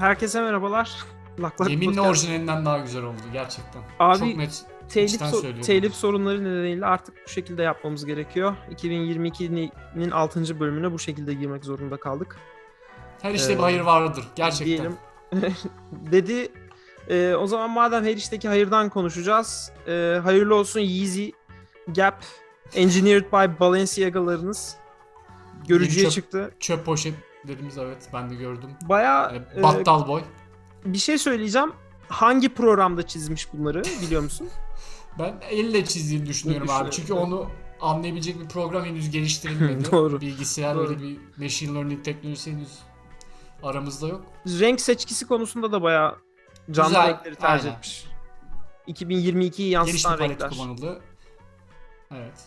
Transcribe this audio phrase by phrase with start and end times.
[0.00, 0.96] Herkese merhabalar.
[1.40, 2.08] Lak Lak Yeminle Podcast.
[2.08, 3.82] orijinalinden daha güzel oldu gerçekten.
[3.98, 4.62] Abi, Çok net.
[4.88, 8.56] telif, so- telif sorunları nedeniyle artık bu şekilde yapmamız gerekiyor.
[8.70, 10.60] 2022'nin 6.
[10.60, 12.36] bölümüne bu şekilde girmek zorunda kaldık.
[13.22, 14.66] Her işte Ee, bir hayır vardır gerçekten.
[14.66, 14.96] Diyelim.
[16.12, 16.48] Dedi.
[17.08, 19.72] Ee, o zaman madem her işteki hayırdan konuşacağız.
[19.88, 21.28] ee, hayırlı olsun Yeezy
[21.96, 22.24] Gap
[22.74, 24.76] Engineered by Balenciaga'larınız.
[25.68, 26.50] Görücüye çöp- çıktı.
[26.60, 26.86] Çöp
[27.42, 28.70] poşetlerimiz evet ben de gördüm.
[28.82, 30.22] Baya Ee, Battal boy.
[30.84, 31.72] bir şey söyleyeceğim.
[32.08, 34.48] Hangi programda çizmiş bunları biliyor musun?
[35.18, 36.90] Ben elle çizdiğini düşünüyorum abi.
[36.90, 39.90] Düşünüyorum, Çünkü onu anlayabilecek bir program henüz geliştirilmedi.
[39.92, 40.20] Doğru.
[40.20, 40.88] Bilgisayar Doğru.
[40.88, 42.78] öyle bir machine learning teknolojisi henüz
[43.62, 44.22] aramızda yok.
[44.46, 46.16] renk seçkisi konusunda da bayağı
[46.70, 47.76] canlı Güzel, renkleri tercih aynen.
[47.78, 48.06] etmiş.
[48.88, 50.50] 2022'yi Geniş yansıtan renkler.
[50.50, 51.00] kullanıldı.
[52.14, 52.44] Evet.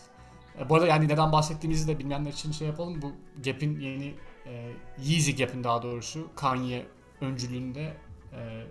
[0.60, 3.02] E, bu arada yani neden bahsettiğimizi de bilmeyenler için şey yapalım.
[3.02, 3.12] Bu
[3.44, 4.14] Gap'in yeni
[4.46, 6.86] e, Yeezy Gap'in daha doğrusu Kanye
[7.20, 7.96] öncülüğünde
[8.32, 8.66] e,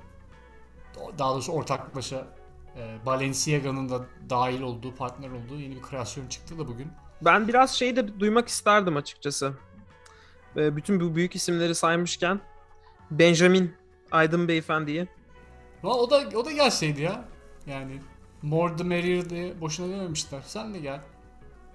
[1.17, 2.27] daha doğrusu ortaklaşa
[2.77, 6.87] e, Balenciaga'nın da dahil olduğu, partner olduğu yeni bir kreasyon çıktı da bugün.
[7.21, 9.53] Ben biraz şey de duymak isterdim açıkçası.
[10.57, 12.41] Ee, Bütün bu büyük isimleri saymışken
[13.11, 13.75] Benjamin
[14.11, 15.07] Aydın Beyefendi'yi.
[15.83, 17.25] O da o da gelseydi ya.
[17.67, 18.01] Yani
[18.41, 20.41] more the merrier diye boşuna dememişler.
[20.45, 21.01] Sen de gel.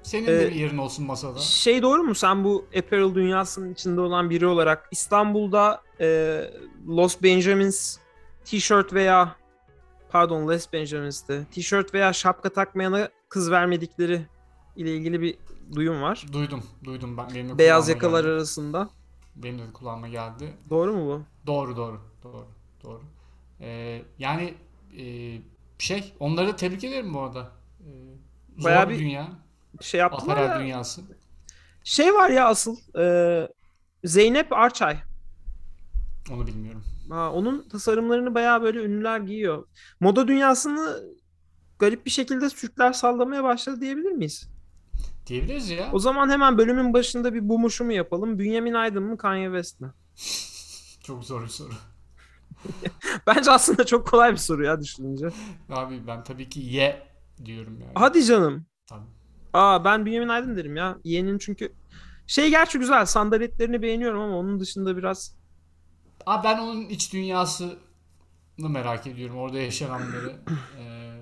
[0.08, 1.38] Senin de Ee, bir yerin olsun masada.
[1.38, 6.40] Şey doğru mu sen bu apparel dünyasının içinde olan biri olarak İstanbul'da e,
[6.88, 7.98] Los Benjamins
[8.44, 9.36] t-shirt veya
[10.10, 14.26] pardon Les Benjamins'te t-shirt veya şapka takmayana kız vermedikleri
[14.76, 15.36] ile ilgili bir
[15.74, 16.26] duyum var.
[16.32, 17.34] Duydum, duydum ben.
[17.34, 18.32] Benim Beyaz yakalar geldi.
[18.32, 18.88] arasında.
[19.36, 20.52] Benim de kulağıma geldi.
[20.70, 21.22] Doğru mu bu?
[21.46, 22.46] Doğru doğru doğru
[22.84, 23.02] doğru.
[23.60, 24.54] Ee, yani
[24.98, 25.04] e,
[25.78, 27.50] şey onları tebrik ederim bu arada.
[27.80, 27.84] Ee,
[28.58, 29.28] zor Bayağı bir dünya.
[29.80, 30.60] Şey yaptılar Aparel ya.
[30.60, 31.03] dünyası.
[31.84, 33.48] Şey var ya asıl e,
[34.04, 34.98] Zeynep Arçay.
[36.32, 36.84] Onu bilmiyorum.
[37.10, 39.66] Ha, onun tasarımlarını bayağı böyle ünlüler giyiyor.
[40.00, 41.03] Moda dünyasını
[41.78, 44.48] garip bir şekilde Türkler sallamaya başladı diyebilir miyiz?
[45.26, 45.91] Diyebiliriz ya.
[45.92, 48.38] O zaman hemen bölümün başında bir bu mu yapalım.
[48.38, 49.88] Bünyamin Aydın mı Kanye West mi?
[51.04, 51.72] Çok zor bir soru.
[53.26, 55.28] Bence aslında çok kolay bir soru ya düşününce.
[55.70, 57.06] Abi ben tabii ki ye
[57.44, 57.92] diyorum yani.
[57.94, 58.66] Hadi canım.
[58.86, 59.17] Tabii.
[59.53, 60.98] Aa ben Bünyamin Aydın derim ya.
[61.04, 61.72] Yeğenin çünkü
[62.26, 65.38] şey gerçi güzel sandaletlerini beğeniyorum ama onun dışında biraz
[66.26, 67.76] Abi ben onun iç dünyasını
[68.59, 69.36] merak ediyorum.
[69.38, 70.36] Orada yaşananları.
[70.81, 71.19] Ee,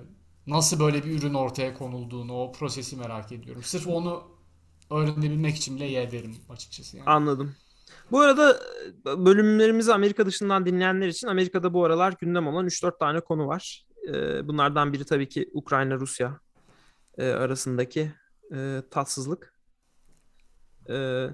[0.47, 3.63] nasıl böyle bir ürün ortaya konulduğunu, o prosesi merak ediyorum.
[3.63, 4.23] Sırf onu
[4.91, 6.97] öğrenebilmek için bile ye derim açıkçası.
[6.97, 7.09] Yani.
[7.09, 7.55] Anladım.
[8.11, 8.59] Bu arada
[9.07, 13.85] e, bölümlerimizi Amerika dışından dinleyenler için Amerika'da bu aralar gündem olan 3-4 tane konu var.
[14.07, 16.39] E, Bunlardan biri tabii ki Ukrayna-Rusya
[17.17, 18.11] e, arasındaki
[18.55, 19.53] e, tatsızlık.
[20.89, 21.27] E,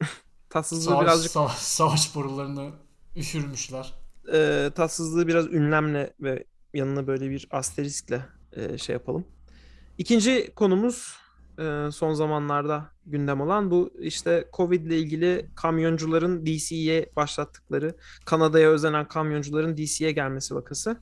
[0.50, 2.72] Tatsızlığı Savaş, birazcık savaş, savaş borularını
[3.16, 3.94] üşürmüşler.
[4.32, 6.44] e, tatsızlığı biraz ünlemle ve
[6.74, 9.26] yanına böyle bir asteriskle e, şey yapalım.
[9.98, 11.16] İkinci konumuz
[11.58, 19.08] e, son zamanlarda gündem olan bu işte Covid ile ilgili kamyoncuların DC'ye başlattıkları, Kanada'ya özenen
[19.08, 20.96] kamyoncuların DC'ye gelmesi vakası.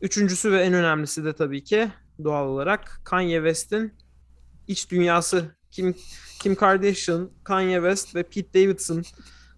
[0.00, 1.90] Üçüncüsü ve en önemlisi de tabii ki
[2.24, 3.94] doğal olarak Kanye West'in
[4.68, 5.56] iç dünyası.
[5.70, 5.94] Kim
[6.40, 9.02] Kim Kardashian, Kanye West ve Pete Davidson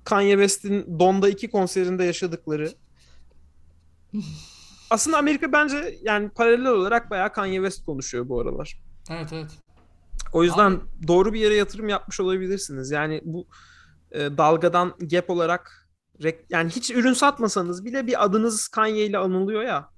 [0.05, 2.73] Kanye West'in Don'da iki konserinde yaşadıkları.
[4.91, 8.79] Aslında Amerika bence yani paralel olarak bayağı Kanye West konuşuyor bu aralar.
[9.11, 9.51] Evet evet.
[10.33, 12.91] O yüzden Abi- doğru bir yere yatırım yapmış olabilirsiniz.
[12.91, 13.47] Yani bu
[14.13, 15.89] e, dalgadan gap olarak
[16.51, 19.94] yani hiç ürün satmasanız bile bir adınız Kanye ile anılıyor ya.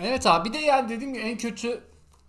[0.00, 1.80] Evet abi bir de yani dediğim gibi en kötü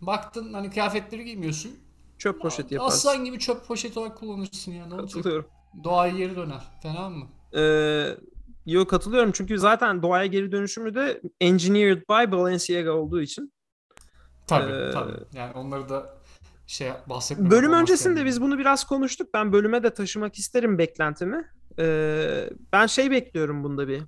[0.01, 1.71] baktın hani kıyafetleri giymiyorsun.
[2.17, 3.09] Çöp poşeti yaparsın.
[3.09, 4.85] Aslan gibi çöp poşeti olarak kullanırsın ya.
[4.85, 5.13] Ne olacak?
[5.13, 5.45] Katılıyorum.
[5.83, 6.61] Doğaya geri döner.
[6.83, 7.27] Fena mı?
[7.55, 8.07] Ee,
[8.65, 13.53] yok katılıyorum çünkü zaten doğaya geri dönüşümü de engineered by Balenciaga olduğu için.
[14.47, 15.17] Tabii Ee, tabii.
[15.33, 16.17] Yani onları da
[16.67, 18.27] şey bahsetmemek Bölüm öncesinde yani.
[18.27, 19.29] biz bunu biraz konuştuk.
[19.33, 21.51] Ben bölüme de taşımak isterim beklentimi.
[21.79, 24.01] Ee, ben şey bekliyorum bunda bir.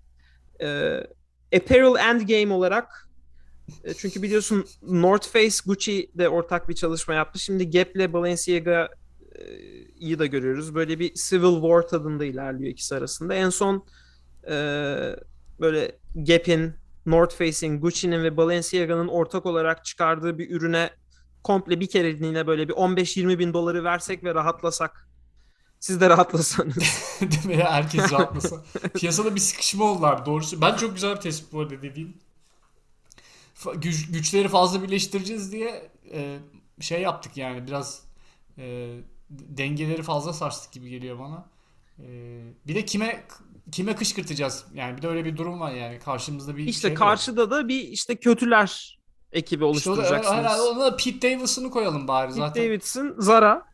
[0.61, 1.07] Ee,
[1.55, 3.09] Apparel Endgame olarak
[3.83, 7.39] e, çünkü biliyorsun North Face Gucci de ortak bir çalışma yaptı.
[7.39, 8.89] Şimdi Gap ile Balenciaga
[9.35, 9.41] e,
[9.99, 10.75] iyi de görüyoruz.
[10.75, 13.33] Böyle bir Civil War tadında ilerliyor ikisi arasında.
[13.33, 13.85] En son
[14.49, 14.55] e,
[15.59, 16.73] böyle Gap'in,
[17.05, 20.89] North Face'in, Gucci'nin ve Balenciaga'nın ortak olarak çıkardığı bir ürüne
[21.43, 25.07] komple bir kereliğine böyle bir 15-20 bin doları versek ve rahatlasak.
[25.79, 26.75] Siz de rahatlasanız.
[27.21, 27.63] Değil mi?
[27.63, 28.63] Herkes rahatlasa.
[28.99, 30.61] Piyasada bir sıkışma oldu abi doğrusu.
[30.61, 32.21] Ben çok güzel bir tespit bu arada dediğin.
[33.75, 36.39] Güç, güçleri fazla birleştireceğiz diye e,
[36.81, 38.03] şey yaptık yani biraz
[38.57, 38.95] e,
[39.29, 41.49] dengeleri fazla sarstık gibi geliyor bana.
[41.99, 42.05] E,
[42.67, 43.23] bir de kime
[43.71, 44.65] kime kışkırtacağız?
[44.73, 47.07] Yani bir de öyle bir durum var yani karşımızda bir İşte şey de var.
[47.09, 48.99] karşıda da bir işte kötüler
[49.31, 50.37] ekibi İşte oluşturacaksınız.
[50.37, 52.63] herhalde ona da Pete Davidson'ı koyalım bari Pete zaten.
[52.63, 53.65] Davidson, Zara,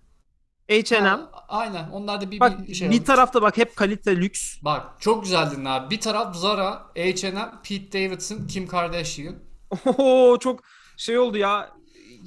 [0.70, 1.20] H&M.
[1.48, 1.90] Aynen.
[1.90, 4.58] Onlar da bir, Bak bir şey bir tarafta bak hep kalite lüks.
[4.62, 5.96] Bak çok güzel dinle abi.
[5.96, 9.36] Bir taraf Zara, H&M, Pete Davidson, Kim Kardashian.
[9.86, 10.60] Oho çok
[10.98, 11.70] şey oldu ya.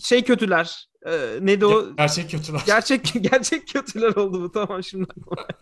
[0.02, 0.88] Şey kötüler.
[1.06, 1.70] Ee, neydi o?
[1.82, 2.62] Ger- Gerçek kötüler.
[2.66, 5.06] Gerçek gerçek kötüler oldu bu tamam şimdi.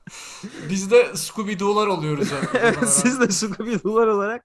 [0.70, 2.28] Biz de Scooby-Doo'lar oluyoruz.
[2.32, 2.44] yani.
[2.54, 4.44] evet siz de Scooby-Doo'lar olarak.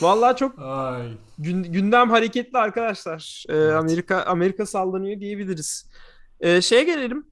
[0.00, 1.12] Vallahi çok Ay.
[1.38, 3.44] gün- gündem hareketli arkadaşlar.
[3.48, 5.90] Ee, Amerika Amerika sallanıyor diyebiliriz.
[6.40, 7.26] Ee, şeye gelelim.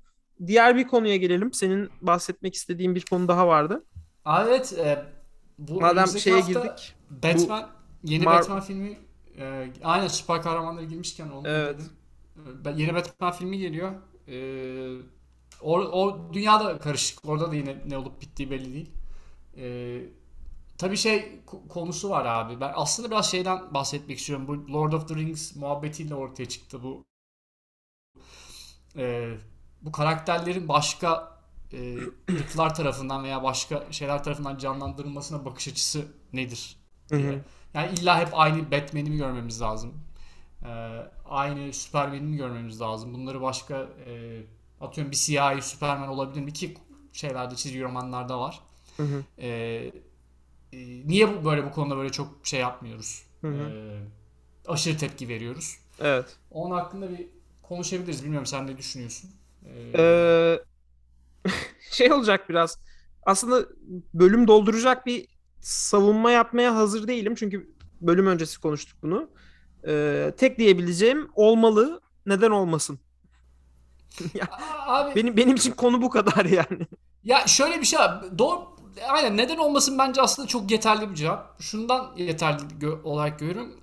[0.47, 1.53] Diğer bir konuya gelelim.
[1.53, 3.85] Senin bahsetmek istediğin bir konu daha vardı.
[4.25, 4.73] Aa, Evet.
[4.79, 5.05] e,
[5.59, 6.95] bu Madem şeye hafta girdik.
[7.11, 7.71] Batman,
[8.05, 8.99] yeni Mar- Batman filmi
[9.39, 11.81] e, aynen süper kahramanları girmişken onu Evet.
[11.81, 11.93] dedim.
[12.67, 13.93] E, Yeni Batman filmi geliyor.
[14.29, 14.37] E,
[15.63, 17.25] o, o dünyada karışık.
[17.29, 18.91] Orada da yine ne olup bittiği belli değil.
[19.59, 19.99] E,
[20.79, 22.61] tabii şey ko- konusu var abi.
[22.61, 24.49] Ben aslında biraz şeyden bahsetmek istiyorum.
[24.49, 27.05] Bu Lord of the Rings muhabbetiyle ortaya çıktı bu.
[28.97, 29.35] E,
[29.83, 31.39] bu karakterlerin başka
[31.73, 31.97] e,
[32.31, 36.77] ırklar tarafından veya başka şeyler tarafından canlandırılmasına bakış açısı nedir?
[37.11, 37.45] Hı hı.
[37.77, 39.95] Yani illa hep aynı Batman'i mi görmemiz lazım?
[40.65, 40.69] Ee,
[41.27, 43.15] aynı Superman'i mi görmemiz lazım?
[43.15, 43.77] Bunları başka
[44.07, 44.43] e,
[44.81, 46.75] atıyorum bir siyahi Superman olabilir mi ki
[47.13, 48.61] şeylerde çizgi romanlarda var.
[48.97, 49.25] Hı hı.
[49.39, 49.93] Ee,
[50.73, 50.79] e,
[51.09, 53.23] niye bu, böyle bu konuda böyle çok şey yapmıyoruz?
[53.41, 53.53] Hı hı.
[53.53, 54.01] Ee,
[54.69, 55.79] aşırı tepki veriyoruz.
[56.01, 56.37] Evet.
[56.51, 57.29] Onun hakkında bir
[57.63, 58.23] konuşabiliriz.
[58.25, 59.31] Bilmiyorum sen ne düşünüyorsun?
[59.67, 60.59] Ee, Ee,
[61.91, 62.79] şey olacak biraz.
[63.27, 63.69] Aslında
[64.15, 65.29] bölüm dolduracak bir
[65.61, 67.35] savunma yapmaya hazır değilim.
[67.35, 69.31] Çünkü bölüm öncesi konuştuk bunu.
[69.89, 72.01] Ee, tek diyebileceğim olmalı.
[72.27, 73.01] Neden olmasın?
[74.87, 76.87] abi Benim benim için konu bu kadar yani.
[77.25, 78.39] Ya şöyle bir şey var.
[78.39, 78.77] Doğru,
[79.09, 81.63] aynen neden olmasın bence aslında çok yeterli bir cevap.
[81.63, 83.81] Şundan yeterli gö- olarak görüyorum.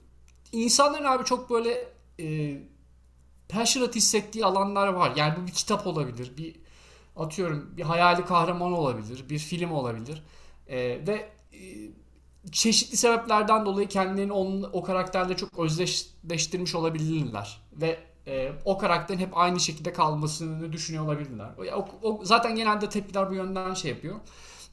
[0.52, 1.88] İnsanların abi çok böyle
[2.20, 2.58] e,
[3.50, 5.14] passionate hissettiği alanlar var.
[5.16, 6.56] Yani bu bir kitap olabilir, bir
[7.16, 10.24] atıyorum bir hayali kahraman olabilir, bir film olabilir.
[10.68, 10.78] E,
[11.08, 11.30] ve
[12.52, 17.62] çeşitli sebeplerden dolayı kendilerini onun, o karakterle çok özdeşleştirmiş olabilirler.
[17.74, 21.50] Ve e, o karakterin hep aynı şekilde kalmasını düşünüyor olabilirler.
[21.76, 24.16] O, o- zaten genelde tepkiler bu yönden şey yapıyor.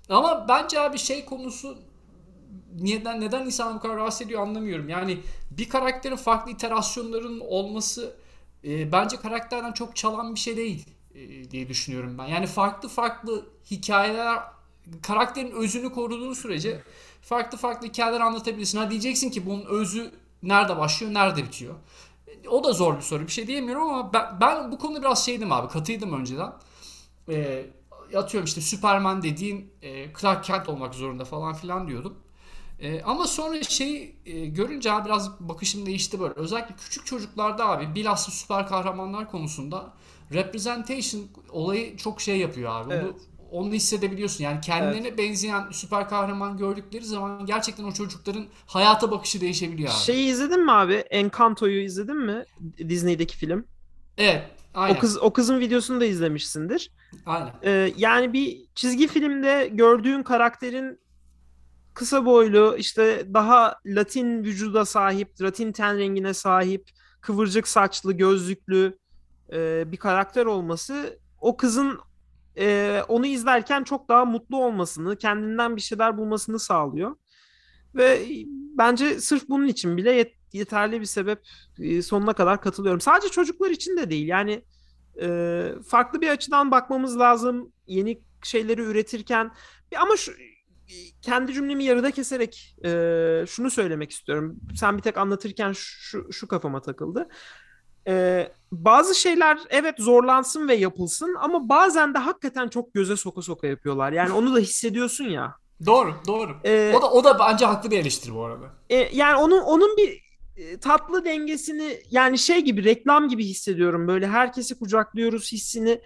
[0.09, 1.79] Ama bence abi şey konusu
[2.81, 4.88] neden neden insanı bu kadar rahatsız ediyor anlamıyorum.
[4.88, 5.19] Yani
[5.50, 8.17] bir karakterin farklı iterasyonların olması
[8.65, 12.27] e, bence karakterden çok çalan bir şey değil e, diye düşünüyorum ben.
[12.27, 14.38] Yani farklı farklı hikayeler
[15.02, 16.82] karakterin özünü koruduğun sürece
[17.22, 18.78] farklı farklı hikayeler anlatabilirsin.
[18.78, 21.75] Ha diyeceksin ki bunun özü nerede başlıyor, nerede bitiyor.
[22.50, 23.26] O da zor bir soru.
[23.26, 25.69] Bir şey diyemiyorum ama ben, ben bu konuda biraz şeydim abi.
[25.69, 26.52] Katıydım önceden.
[27.28, 27.66] E,
[28.14, 32.19] atıyorum işte Superman dediğin e, Clark Kent olmak zorunda falan filan diyordum.
[32.81, 36.34] E, ama sonra şeyi e, görünce abi biraz bakışım değişti böyle.
[36.34, 39.93] Özellikle küçük çocuklarda abi bilhassa süper kahramanlar konusunda
[40.32, 42.94] representation olayı çok şey yapıyor abi.
[42.94, 43.04] Evet.
[43.04, 43.16] onu
[43.52, 44.44] hissedebiliyorsun.
[44.44, 49.98] Yani kendilerine benzeyen süper kahraman gördükleri zaman gerçekten o çocukların hayata bakışı değişebiliyor abi.
[49.98, 50.94] Şeyi izledin mi abi?
[50.94, 52.44] Encanto'yu izledin mi?
[52.79, 53.67] Disney'deki film.
[54.19, 54.96] Evet, aynen.
[54.96, 56.91] O kız o kızın videosunu da izlemişsindir.
[57.27, 57.53] Aynen.
[57.65, 61.01] Ee, yani bir çizgi filmde gördüğün karakterin
[61.94, 68.98] kısa boylu, işte daha Latin vücuda sahip, Latin ten rengine sahip, kıvırcık saçlı, gözlüklü
[69.53, 71.98] e, bir karakter olması o kızın
[72.60, 77.17] e, onu izlerken çok daha mutlu olmasını, kendinden bir şeyler bulmasını sağlıyor.
[77.94, 78.26] Ve
[78.79, 81.40] bence sırf bunun için bile yet- yeterli bir sebep
[81.79, 83.00] e, sonuna kadar katılıyorum.
[83.00, 84.29] Sadece çocuklar için de değil.
[84.29, 84.64] Yani
[85.22, 89.50] e, farklı bir açıdan bakmamız lazım yeni şeyleri üretirken.
[89.96, 90.32] Ama şu
[91.22, 92.90] kendi cümlemi yarıda keserek e,
[93.48, 94.60] şunu söylemek istiyorum.
[94.76, 97.29] Sen bir tek anlatırken şu, şu kafama takıldı.
[98.08, 103.66] E, bazı şeyler evet zorlansın ve yapılsın ama bazen de hakikaten çok göze soka soka
[103.66, 104.12] yapıyorlar.
[104.12, 105.54] Yani onu da hissediyorsun ya.
[105.86, 106.56] Doğru, doğru.
[106.64, 108.64] E, O da o da bence haklı bir eleştiri bu arada.
[108.90, 110.22] e, yani onun onun bir
[110.56, 116.00] e, tatlı dengesini yani şey gibi reklam gibi hissediyorum böyle herkesi kucaklıyoruz hissini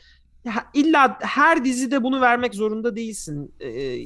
[0.74, 3.98] illa her dizide bunu vermek zorunda değilsin E,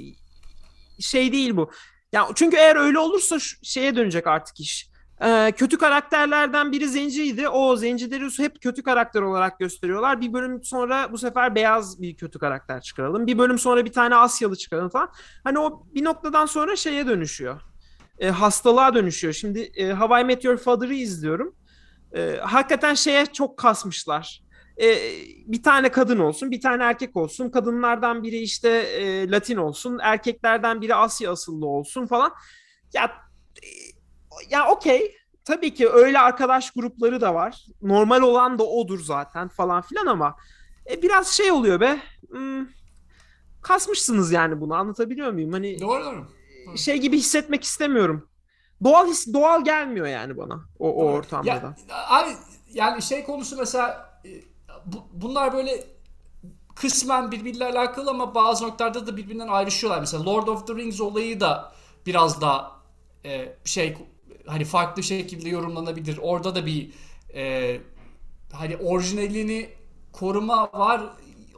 [1.00, 1.70] şey değil bu
[2.12, 4.88] ya çünkü eğer öyle olursa şeye dönecek artık iş
[5.20, 11.12] E, kötü karakterlerden biri zenciydi o zencileri hep kötü karakter olarak gösteriyorlar bir bölüm sonra
[11.12, 15.10] bu sefer beyaz bir kötü karakter çıkaralım bir bölüm sonra bir tane Asyalı çıkaralım falan
[15.44, 17.60] hani o bir noktadan sonra şeye dönüşüyor
[18.18, 19.32] e, hastalığa dönüşüyor.
[19.32, 21.56] Şimdi e, How I Met Your Father'ı izliyorum.
[22.12, 24.42] E, hakikaten şeye çok kasmışlar.
[24.82, 24.86] e,
[25.46, 27.50] bir tane kadın olsun, bir tane erkek olsun.
[27.50, 32.32] Kadınlardan biri işte e, Latin olsun, erkeklerden biri Asya asıllı olsun falan.
[32.94, 33.12] Ya
[34.50, 35.14] ya okey.
[35.44, 37.64] Tabii ki öyle arkadaş grupları da var.
[37.82, 40.36] Normal olan da odur zaten falan filan ama
[40.90, 41.98] e, biraz şey oluyor be.
[42.30, 42.66] Hmm,
[43.62, 45.52] kasmışsınız yani bunu anlatabiliyor muyum?
[45.52, 46.26] Hani Doğru doğru.
[46.78, 48.28] şey gibi hissetmek istemiyorum.
[48.84, 51.76] Doğal his, doğal gelmiyor yani bana o, o ortamda Ya, da.
[52.08, 52.30] abi
[52.72, 54.28] yani şey konusu mesela e,
[54.86, 55.84] bu- bunlar böyle
[56.76, 60.00] kısmen birbiriyle alakalı ama bazı noktalarda da birbirinden ayrışıyorlar.
[60.00, 61.72] Mesela Lord of the Rings olayı da
[62.06, 62.80] biraz daha
[63.24, 63.96] e, şey
[64.48, 66.18] hani farklı şekilde yorumlanabilir.
[66.22, 66.90] Orada da bir
[67.34, 67.80] e,
[68.52, 69.68] hani orijinalini
[70.12, 71.02] koruma var.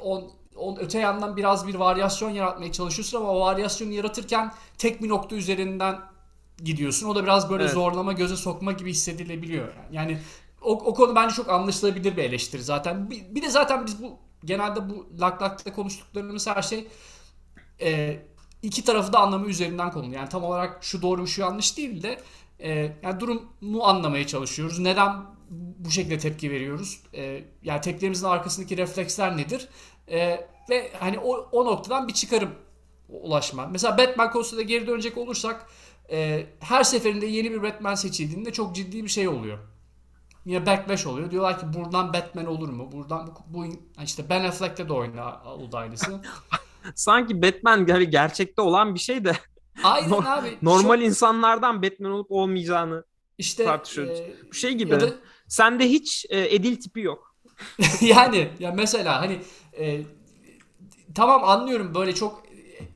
[0.01, 5.09] On, on, öte yandan biraz bir varyasyon yaratmaya çalışıyorsun ama o varyasyonu yaratırken tek bir
[5.09, 5.99] nokta üzerinden
[6.65, 7.09] gidiyorsun.
[7.09, 7.73] O da biraz böyle Evet.
[7.73, 9.69] zorlama, göze sokma gibi hissedilebiliyor.
[9.75, 10.19] Yani, yani
[10.63, 13.11] o, o konu bence çok anlaşılabilir bir eleştiri zaten.
[13.11, 16.89] Bir, bir de zaten biz bu genelde bu lak lakta konuştuklarımız her şey
[17.81, 18.19] e,
[18.63, 20.15] iki tarafı da anlamı üzerinden konulu.
[20.15, 22.21] Yani tam olarak şu doğru şu yanlış değil de
[22.63, 24.79] e, yani durumu anlamaya çalışıyoruz.
[24.79, 25.13] Neden
[25.79, 27.03] bu şekilde tepki veriyoruz?
[27.15, 29.69] E, yani tepkilerimizin arkasındaki refleksler nedir?
[30.09, 32.51] E, ve hani o, o noktadan bir çıkarım
[33.09, 33.67] ulaşma.
[33.67, 35.67] Mesela Batman konusunda geri dönecek olursak
[36.11, 39.59] e, her seferinde yeni bir Batman seçildiğinde çok ciddi bir şey oluyor.
[40.45, 41.31] Yine backlash oluyor.
[41.31, 42.93] Diyorlar ki buradan Batman olur mu?
[42.93, 43.67] Buradan bu, bu
[44.03, 46.23] işte Ben Affleck'te de oyna oldu aynısı.
[46.95, 49.33] Sanki Batman yani gerçekte olan bir şey de
[49.83, 50.59] Aynen No- abi.
[50.63, 53.05] normal Çok- insanlardan Batman olup olmayacağını
[53.39, 54.21] işte tartışıyoruz.
[54.21, 55.01] e, Bu şey gibi.
[55.01, 55.11] da
[55.49, 57.35] Sende hiç e, Edil tipi yok.
[58.01, 59.41] yani ya mesela hani
[59.79, 60.01] e,
[61.15, 62.43] tamam anlıyorum böyle çok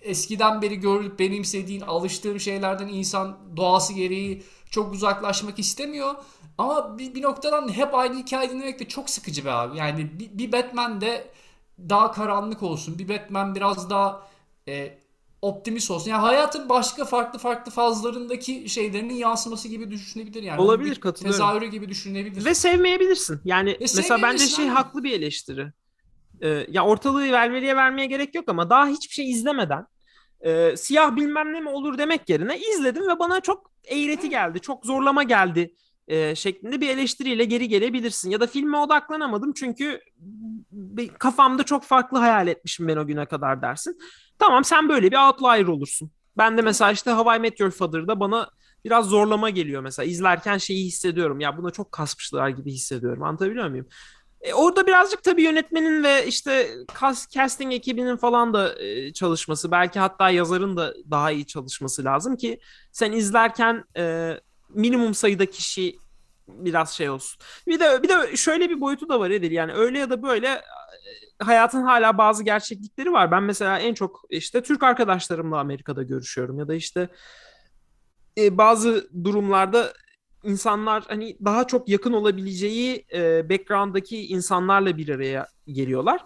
[0.02, 6.14] eskiden beri görülüp benimsediğin alıştığım şeylerden insan doğası gereği çok uzaklaşmak istemiyor.
[6.58, 9.78] Ama bir, bir noktadan hep aynı hikaye dinlemek de çok sıkıcı be abi.
[9.78, 11.30] Yani bir, bir Batman de
[11.78, 12.98] daha karanlık olsun.
[12.98, 14.28] Bir Batman biraz daha
[14.68, 14.98] e,
[15.44, 16.10] optimist olsun.
[16.10, 20.60] Yani hayatın başka farklı farklı fazlarındaki şeylerinin yansıması gibi düşünebilir yani.
[20.60, 21.40] Olabilir, katılıyorum.
[21.40, 22.44] Tezahürü gibi düşünebilir.
[22.44, 23.40] Ve sevmeyebilirsin.
[23.44, 25.72] Yani mesela bence şey haklı bir eleştiri.
[26.40, 29.86] Ee, ya ortalığı velveliye vermeye gerek yok ama daha hiçbir şey izlemeden
[30.40, 34.86] e, siyah bilmem ne mi olur demek yerine izledim ve bana çok eğreti geldi, çok
[34.86, 35.74] zorlama geldi
[36.08, 38.30] e, şeklinde bir eleştiriyle geri gelebilirsin.
[38.30, 40.00] Ya da filme odaklanamadım çünkü
[41.18, 43.98] kafamda çok farklı hayal etmişim ben o güne kadar dersin.
[44.38, 46.10] Tamam sen böyle bir outlier olursun.
[46.36, 48.50] Ben de mesela işte How I Met Your Father'da bana
[48.84, 50.06] biraz zorlama geliyor mesela.
[50.06, 51.40] İzlerken şeyi hissediyorum.
[51.40, 53.22] Ya buna çok kasmışlar gibi hissediyorum.
[53.22, 53.86] Anlatabiliyor muyum?
[54.40, 56.70] E, orada birazcık tabii yönetmenin ve işte
[57.34, 62.60] casting ekibinin falan da e, çalışması, belki hatta yazarın da daha iyi çalışması lazım ki
[62.92, 64.34] sen izlerken e,
[64.68, 65.96] minimum sayıda kişi
[66.48, 67.40] biraz şey olsun.
[67.66, 69.52] Bir de bir de şöyle bir boyutu da var Edil.
[69.52, 70.60] Yani öyle ya da böyle
[71.42, 73.30] hayatın hala bazı gerçeklikleri var.
[73.30, 77.08] Ben mesela en çok işte Türk arkadaşlarımla Amerika'da görüşüyorum ya da işte
[78.38, 79.92] e, bazı durumlarda
[80.44, 86.20] insanlar hani daha çok yakın olabileceği e, background'daki insanlarla bir araya geliyorlar.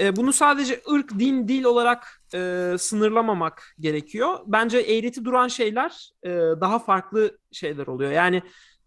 [0.00, 4.38] E, bunu sadece ırk, din, dil olarak e, sınırlamamak gerekiyor.
[4.46, 8.10] Bence eğreti duran şeyler e, daha farklı şeyler oluyor.
[8.10, 8.42] Yani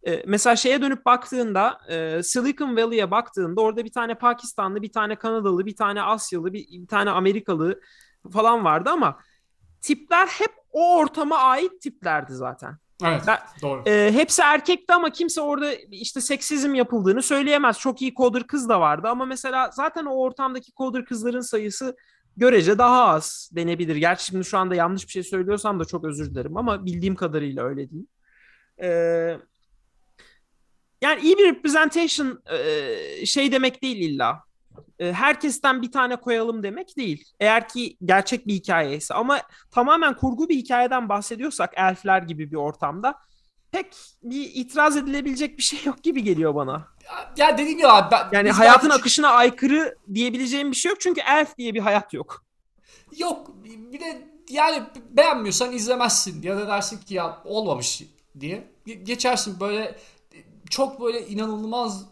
[0.07, 5.15] e, mesela şeye dönüp baktığında e, Silicon Valley'e baktığında orada bir tane Pakistanlı, bir tane
[5.15, 7.81] Kanadalı, bir tane Asyalı, bir, bir tane Amerikalı
[8.31, 9.19] falan vardı ama
[9.81, 12.77] tipler hep o ortama ait tiplerdi zaten.
[13.05, 13.23] Evet.
[13.27, 13.83] Ben- doğru.
[13.85, 17.79] E, hepsi erkekti ama kimse orada işte seksizm yapıldığını söyleyemez.
[17.79, 21.95] Çok iyi coder kız da vardı ama mesela zaten o ortamdaki coder kızların sayısı
[22.37, 23.95] görece daha az denebilir.
[23.95, 27.63] Gerçi şimdi şu anda yanlış bir şey söylüyorsam da çok özür dilerim ama bildiğim kadarıyla
[27.63, 28.07] öyle değil.
[28.81, 28.89] E,
[31.01, 34.43] yani iyi bir representation e, şey demek değil illa.
[34.99, 37.25] E, herkesten bir tane koyalım demek değil.
[37.39, 39.41] Eğer ki gerçek bir hikayeyse ama
[39.71, 43.15] tamamen kurgu bir hikayeden bahsediyorsak elfler gibi bir ortamda
[43.71, 43.85] pek
[44.23, 46.87] bir itiraz edilebilecek bir şey yok gibi geliyor bana.
[47.37, 51.21] Ya dediğim gibi abi ben, Yani hayatın belki- akışına aykırı diyebileceğim bir şey yok çünkü
[51.21, 52.45] elf diye bir hayat yok.
[53.17, 58.03] Yok bir de yani beğenmiyorsan izlemezsin ya da dersin ki ya olmamış
[58.39, 59.95] diye Ge- geçersin böyle
[60.71, 62.05] çok böyle inanılmaz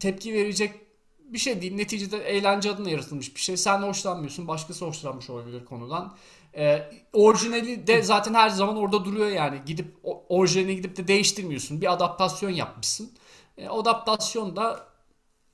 [0.00, 0.74] tepki verecek
[1.20, 1.74] bir şey değil.
[1.74, 3.58] Neticede eğlence adına yaratılmış bir şey.
[3.58, 6.16] Sen hoşlanmıyorsun, başkası hoşlanmış olabilir konudan.
[6.56, 9.62] Ee, orijinali de zaten her zaman orada duruyor yani.
[9.66, 11.82] Gidip o- orijinalini gidip de değiştirmiyorsun.
[11.82, 13.12] Bir adaptasyon yapmışsın.
[13.58, 14.86] E, o adaptasyon da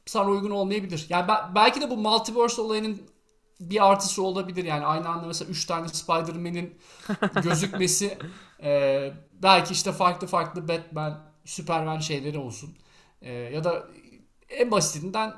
[0.07, 1.07] sana uygun olmayabilir.
[1.09, 3.03] Yani ben- belki de bu multiverse olayının
[3.61, 6.79] bir artısı olabilir yani aynı anda mesela 3 tane Spider-Man'in
[7.43, 8.19] gözükmesi
[8.63, 12.77] e, belki işte farklı farklı Batman, Superman şeyleri olsun.
[13.23, 13.89] E, ya da
[14.49, 15.35] en basitinden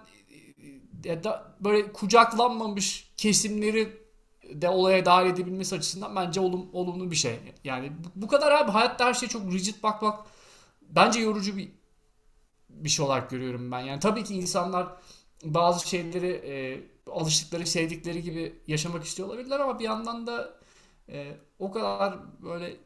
[1.04, 4.06] ya da böyle kucaklanmamış kesimleri
[4.54, 7.38] de olaya dahil edebilmesi açısından bence olum, olumlu bir şey.
[7.64, 10.26] Yani bu, kadar abi hayatta her şey çok rigid bakmak
[10.82, 11.68] bence yorucu bir
[12.68, 13.80] bir şey olarak görüyorum ben.
[13.80, 14.88] Yani tabii ki insanlar
[15.44, 20.54] bazı şeyleri e, alıştıkları, sevdikleri gibi yaşamak istiyor olabilirler ama bir yandan da
[21.08, 22.76] e, o kadar böyle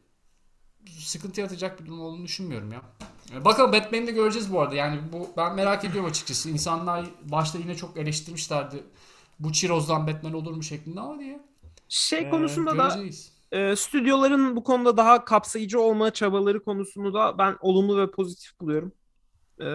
[0.99, 2.81] sıkıntı yaratacak bir durum olduğunu düşünmüyorum ya.
[3.45, 4.75] Bakalım Batman'i de göreceğiz bu arada.
[4.75, 6.49] Yani bu ben merak ediyorum açıkçası.
[6.49, 8.83] İnsanlar başta yine çok eleştirmişlerdi.
[9.39, 11.39] Bu Çiroz'dan Batman olur mu şeklinde ama diye.
[11.89, 13.31] Şey E, konusunda da göreceğiz.
[13.51, 18.93] e, stüdyoların bu konuda daha kapsayıcı olma çabaları konusunu da ben olumlu ve pozitif buluyorum.
[19.61, 19.67] E,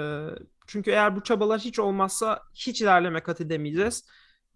[0.67, 4.05] çünkü eğer bu çabalar hiç olmazsa hiç ilerleme kat edemeyeceğiz.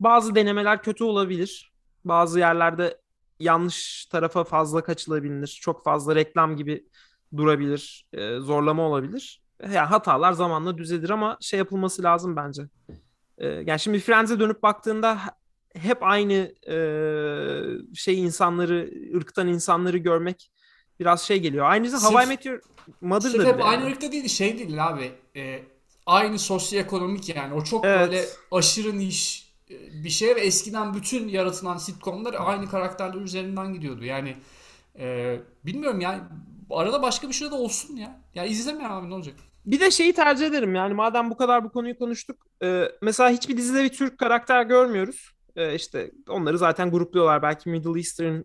[0.01, 1.73] Bazı denemeler kötü olabilir.
[2.05, 3.01] Bazı yerlerde
[3.41, 5.59] yanlış tarafa fazla kaçılabilir.
[5.63, 6.87] Çok fazla reklam gibi
[7.37, 8.07] durabilir.
[8.13, 9.43] e, zorlama olabilir.
[9.63, 12.63] Yani hatalar zamanla düzelir ama şey yapılması lazım bence.
[13.39, 15.19] E, yani şimdi Friends'e dönüp baktığında
[15.75, 16.77] hep aynı e,
[17.95, 20.51] şey insanları, ırktan insanları görmek
[21.01, 21.67] biraz şey geliyor.
[21.71, 22.61] Aynısı Sırf- Hawaii Meteor
[23.01, 25.13] Mother'da Sırf hep aynı ırkta değil şey değil abi.
[25.37, 25.63] E,
[26.07, 27.55] aynı sosyoekonomik yani.
[27.55, 28.01] O çok Evet.
[28.01, 29.50] böyle aşırı niş
[30.05, 34.05] bir şey ve eskiden bütün yaratılan sitcomlar aynı karakterler üzerinden gidiyordu.
[34.05, 34.37] Yani
[34.99, 35.37] e,
[35.67, 36.23] bilmiyorum yani
[36.71, 38.23] arada başka bir şey de olsun ya.
[38.35, 39.35] Ya izleme abi ne olacak?
[39.67, 42.47] Bir de şeyi tercih ederim yani madem bu kadar bu konuyu konuştuk.
[42.63, 45.31] e, mesela hiçbir dizide bir Türk karakter görmüyoruz.
[45.57, 47.43] E, işte onları zaten grupluyorlar.
[47.43, 48.43] Belki Middle Eastern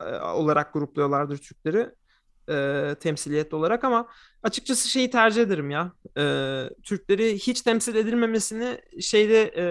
[0.00, 1.90] e, olarak grupluyorlardır Türkleri.
[2.50, 4.08] e, temsiliyet olarak ama
[4.42, 5.92] açıkçası şeyi tercih ederim ya.
[6.18, 6.22] E,
[6.82, 9.64] Türkleri hiç temsil edilmemesini şeyde e,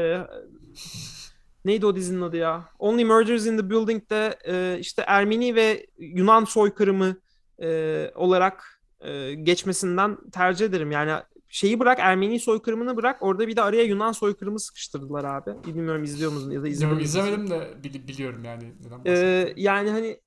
[1.65, 2.69] neydi o dizinin adı ya?
[2.79, 7.15] Only Murders in the Building'de e, işte Ermeni ve Yunan soykırımı
[7.61, 10.91] e, olarak e, geçmesinden tercih ederim.
[10.91, 15.51] Yani şeyi bırak Ermeni soykırımını bırak orada bir de araya Yunan soykırımı sıkıştırdılar abi.
[15.65, 19.89] Bilmiyorum izliyor musun ya da izledin Yok, izlemedim de bili- biliyorum yani neden Ee, yani
[19.89, 20.19] hani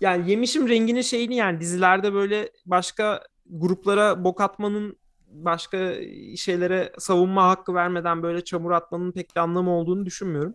[0.00, 5.94] yani yemişim rengini şeyini yani dizilerde böyle başka gruplara bok atmanın başka
[6.36, 10.54] şeylere savunma hakkı vermeden böyle çamur atmanın pek bir anlamı olduğunu düşünmüyorum.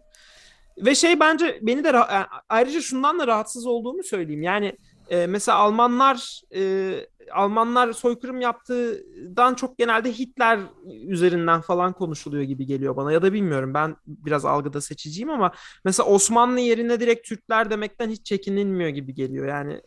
[0.77, 4.43] Ve şey bence beni de rah- ayrıca şundan da rahatsız olduğumu söyleyeyim.
[4.43, 4.77] Yani
[5.09, 6.93] e, mesela Almanlar e,
[7.31, 10.59] Almanlar soykırım yaptığından çok genelde Hitler
[11.07, 13.11] üzerinden falan konuşuluyor gibi geliyor bana.
[13.11, 15.51] Ya da bilmiyorum ben biraz algıda seçiciyim ama
[15.85, 19.47] mesela Osmanlı yerine direkt Türkler demekten hiç çekinilmiyor gibi geliyor.
[19.47, 19.81] Yani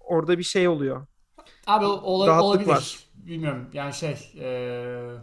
[0.00, 1.06] orada bir şey oluyor.
[1.66, 2.68] Abi rahatlık olabilir.
[2.68, 2.98] var.
[3.26, 5.16] Bilmiyorum yani şey eee,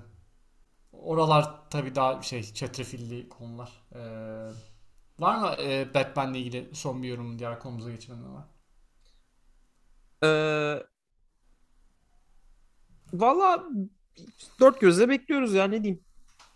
[0.93, 3.71] oralar tabii daha şey çetrefilli konular.
[3.95, 4.51] Eee,
[5.19, 8.47] var mı eee, Batman'le ilgili son bir yorum diğer konumuza geçmeden ama?
[10.21, 10.83] Ee,
[13.13, 13.63] valla
[14.59, 16.05] dört gözle bekliyoruz ya ne diyeyim.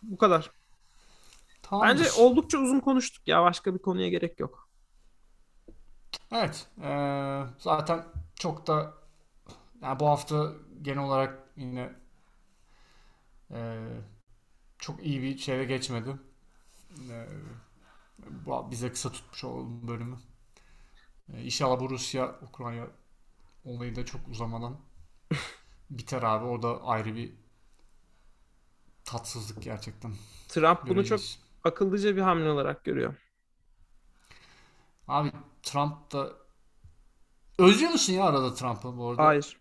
[0.04, 0.52] Bu kadar.
[1.82, 2.12] Bence Tamamdır.
[2.12, 3.44] oldukça uzun konuştuk ya.
[3.44, 4.70] Başka bir konuya gerek yok.
[6.32, 6.68] Evet.
[6.84, 8.04] eee, zaten
[8.36, 8.94] çok da
[9.84, 11.94] yani bu hafta genel olarak yine
[13.52, 14.02] eee,
[14.80, 16.18] çok iyi bir şeyle geçmedi.
[18.46, 20.18] Bu- bize kısa tutmuş olalım bölümü.
[21.34, 22.88] Eee, İnşallah bu Rusya-Ukrayna
[23.66, 24.78] olayı da çok uzamadan
[25.90, 26.46] biter abi.
[26.46, 27.34] O da ayrı bir
[29.06, 30.12] tatsızlık gerçekten.
[30.48, 31.26] Trump bunu çok
[31.64, 33.16] akıllıca bir hamle olarak görüyor.
[35.08, 35.32] Abi
[35.64, 36.32] Trump da
[37.62, 39.24] özlüyor musun ya arada Trump'ı bu arada?
[39.26, 39.58] Hayır.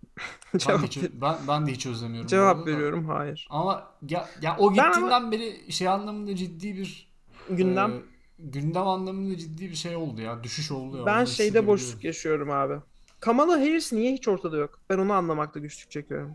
[0.68, 3.48] Ben de hiç, ben, ben de hiç özlemiyorum cevap veriyorum hayır.
[3.50, 7.10] Ama ya, ya o Ben ama- gittiğinden beri şey anlamında ciddi bir
[7.50, 7.90] Gündem.
[7.92, 8.00] e,
[8.38, 10.44] gündem anlamında ciddi bir şey oldu ya.
[10.44, 11.06] Düşüş oldu ya.
[11.06, 12.74] Ben şeyde boşluk yaşıyorum abi.
[13.20, 14.78] Kamala Harris niye hiç ortada yok?
[14.90, 16.32] Ben onu anlamakta güçlük çekiyorum.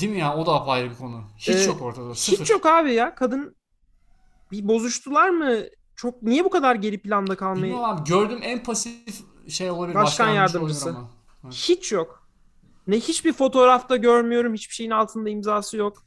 [0.00, 0.36] Değil mi ya?
[0.36, 1.24] O da apayrı bir konu.
[1.36, 2.14] Hiç Ee, yok ortada.
[2.14, 2.42] Sıfır.
[2.44, 3.14] Hiç yok abi ya.
[3.14, 3.56] Kadın
[4.52, 5.56] bir bozuştular mı?
[5.96, 7.62] Çok niye bu kadar geri planda kalmayı?
[7.62, 8.04] Bilmiyorum abi.
[8.08, 9.94] Gördüğüm en pasif şey olabilir.
[9.94, 11.08] Başkan yardımcısı yardımcısı.
[11.42, 11.50] ama.
[11.50, 12.28] Hiç yok.
[12.86, 14.54] Ne hiçbir fotoğrafta görmüyorum.
[14.54, 16.02] Hiçbir şeyin altında imzası yok.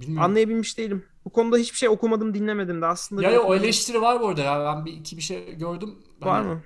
[0.00, 0.24] Bilmiyorum.
[0.24, 1.04] Anlayabilmiş değilim.
[1.24, 3.22] Bu konuda hiçbir şey okumadım, dinlemedim de aslında.
[3.22, 4.74] Ya bir ya o eleştiri var bu arada ya.
[4.76, 5.94] Ben bir iki bir şey gördüm.
[6.20, 6.62] var Hani mı?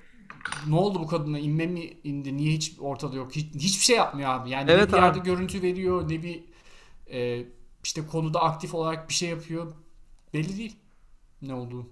[0.67, 1.39] Ne oldu bu kadına?
[1.39, 2.37] İnme mi indi?
[2.37, 3.35] Niye hiç ortada yok?
[3.35, 4.49] Hiç, hiçbir şey yapmıyor abi.
[4.49, 5.23] Yani ne Evet bir yerde abi.
[5.25, 6.43] görüntü veriyor, ne bir
[7.11, 7.45] e,
[7.83, 9.73] işte konuda aktif olarak bir şey yapıyor.
[10.33, 10.75] Belli değil
[11.41, 11.89] ne olduğu.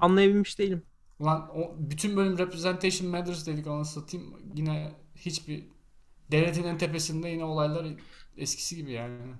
[0.00, 0.82] Anlayabilmiş değilim.
[1.20, 4.40] Ulan o bütün bölüm representation matters dedik anasını satayım.
[4.54, 5.64] Yine hiçbir
[6.30, 7.86] devletin en tepesinde yine olaylar
[8.36, 9.34] eskisi gibi yani.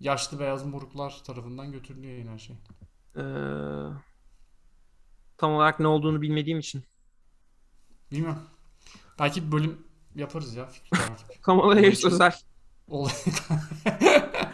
[0.00, 2.56] Yaşlı beyaz moruklar tarafından götürülüyor yine her şey.
[3.16, 3.22] Ee,
[5.38, 6.84] tam olarak ne olduğunu bilmediğim için.
[8.12, 8.42] Bilmiyorum.
[9.18, 10.66] Belki bir bölüm yaparız ya.
[10.66, 11.48] Fikri takip.
[11.48, 12.40] Harris hiç- özel.
[12.88, 13.12] olay.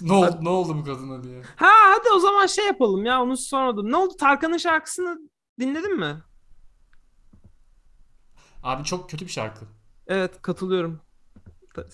[0.00, 1.42] ne oldu, ne oldu bu kadına diye.
[1.56, 3.92] Ha hadi o zaman şey yapalım ya onu sormadım.
[3.92, 5.18] Ne oldu Tarkan'ın şarkısını
[5.60, 6.22] dinledin mi?
[8.62, 9.64] Abi çok kötü bir şarkı.
[10.06, 11.00] Evet katılıyorum.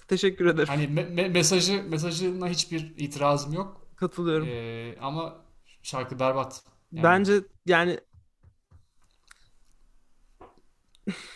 [0.08, 0.68] Teşekkür ederim.
[0.68, 3.86] Hani me- me- mesajı mesajına hiçbir itirazım yok.
[3.96, 4.48] Katılıyorum.
[4.50, 5.36] Ee, ama
[5.82, 6.64] şarkı berbat.
[6.92, 8.00] Yani Bence yani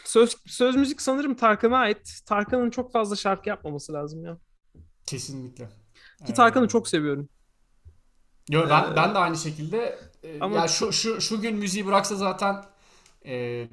[0.05, 2.21] söz söz müzik sanırım Tarkan'a ait.
[2.27, 4.39] Tarkan'ın çok fazla şarkı yapmaması lazım ya.
[5.07, 5.71] kesinlikle.
[6.25, 7.29] Ki Tarkan'ı çok seviyorum.
[8.49, 11.87] Yo, ben Ee, ben de aynı şekilde e, ama- ya şu şu şu gün müziği
[11.87, 12.65] bıraksa zaten
[13.27, 13.69] e,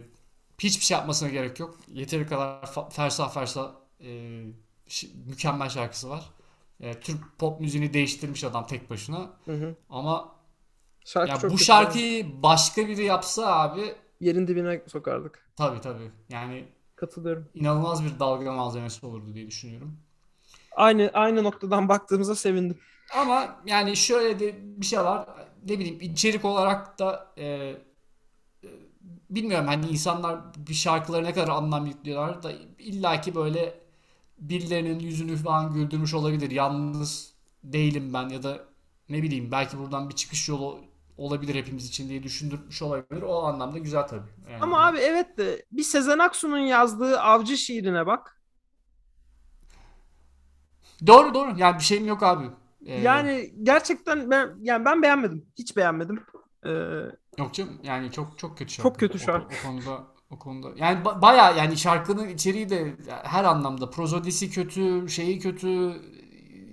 [0.60, 1.78] hiçbir şey yapmasına gerek yok.
[1.88, 3.72] Yeteri kadar fersah fersah
[4.04, 4.42] e,
[5.26, 6.30] mükemmel şarkısı var.
[6.80, 9.30] E, Türk pop müziğini değiştirmiş adam tek başına.
[9.46, 9.76] Hı hı.
[9.90, 10.36] Ama
[11.06, 15.50] Şarkı ya bu şarkıyı başka biri yapsa abi yerin dibine sokardık.
[15.56, 16.12] tabii tabii.
[16.30, 17.48] Yani Katılıyorum.
[17.54, 19.98] inanılmaz bir dalga malzemesi olurdu diye düşünüyorum.
[20.76, 22.78] Aynı aynı noktadan baktığımıza sevindim.
[23.16, 25.30] Ama yani şöyle de bir şey var.
[25.68, 27.76] Ne bileyim içerik olarak da e, e,
[29.30, 33.80] bilmiyorum hani insanlar bir şarkılara ne kadar anlam yüklüyorlar da illaki böyle
[34.38, 36.52] birilerinin yüzünü falan güldürmüş olabilir.
[36.52, 37.34] Yalnız
[37.64, 38.60] değilim ben ya da
[39.10, 40.80] ne bileyim belki buradan bir çıkış yolu
[41.18, 43.22] olabilir hepimiz için diye düşündürmüş olabilir.
[43.22, 44.30] O anlamda güzel tabii.
[44.52, 48.42] Yani Ama abi evet de bir Sezen Aksu'nun yazdığı Avcı şiirine bak.
[51.08, 51.54] Doğru doğru.
[51.58, 52.46] Yani bir şeyim yok abi.
[52.86, 55.46] Ee, Yani gerçekten ben yani ben beğenmedim.
[55.58, 56.24] Hiç beğenmedim.
[56.66, 56.70] Ee,
[57.38, 58.90] Yok canım yani çok çok kötü şarkı.
[58.90, 59.56] Çok kötü O- şarkı.
[59.56, 60.72] O, konuda o konuda.
[60.76, 66.02] Yani ba- bayağı yani şarkının içeriği de her anlamda prozodisi kötü, şeyi kötü.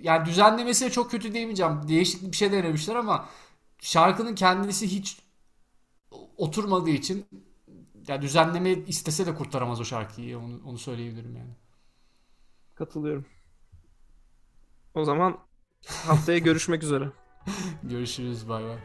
[0.01, 1.87] Yani düzenlemesi de çok kötü diyemeyeceğim.
[1.87, 3.29] Değişik bir şey denemişler ama
[3.81, 5.19] şarkının kendisi hiç
[6.37, 7.25] oturmadığı için
[8.07, 10.39] ya düzenleme istese de kurtaramaz o şarkıyı.
[10.39, 11.51] Onu onu söyleyebilirim yani.
[12.75, 13.25] katılıyorum.
[14.95, 15.37] O zaman
[16.05, 17.09] haftaya görüşmek üzere.
[17.83, 18.77] Görüşürüz bay bay.